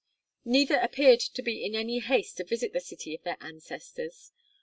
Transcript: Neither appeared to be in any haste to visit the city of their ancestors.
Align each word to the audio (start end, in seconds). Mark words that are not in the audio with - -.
Neither 0.45 0.77
appeared 0.77 1.19
to 1.19 1.43
be 1.43 1.63
in 1.63 1.75
any 1.75 1.99
haste 1.99 2.37
to 2.37 2.43
visit 2.43 2.73
the 2.73 2.79
city 2.79 3.13
of 3.13 3.21
their 3.21 3.37
ancestors. 3.39 4.31